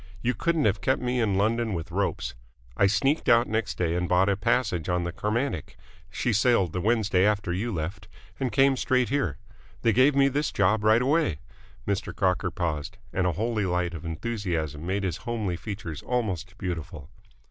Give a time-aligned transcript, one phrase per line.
[0.23, 2.33] You couldn't have kept me in London with ropes.
[2.75, 5.77] I sneaked out next day and bought a passage on the Carmantic
[6.09, 8.07] she sailed the Wednesday after you left
[8.39, 9.37] and came straight here.
[9.83, 11.37] They gave me this job right away."
[11.87, 12.15] Mr.
[12.15, 17.11] Crocker paused, and a holy light of enthusiasm made his homely features almost beautiful.